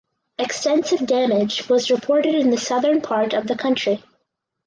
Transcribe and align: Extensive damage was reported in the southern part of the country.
Extensive 0.39 1.05
damage 1.05 1.69
was 1.69 1.91
reported 1.91 2.33
in 2.33 2.49
the 2.49 2.57
southern 2.57 3.01
part 3.01 3.33
of 3.33 3.45
the 3.45 3.55
country. 3.55 4.03